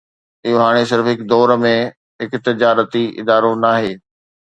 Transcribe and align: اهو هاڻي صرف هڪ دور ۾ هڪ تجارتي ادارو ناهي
اهو 0.45 0.61
هاڻي 0.63 0.85
صرف 0.91 1.09
هڪ 1.11 1.21
دور 1.35 1.53
۾ 1.65 1.73
هڪ 2.25 2.43
تجارتي 2.49 3.05
ادارو 3.21 3.57
ناهي 3.67 3.97